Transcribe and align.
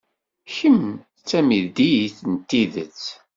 Kemm 0.55 0.83
d 0.99 1.01
tamidit 1.29 2.17
n 2.31 2.33
tidet. 2.49 3.01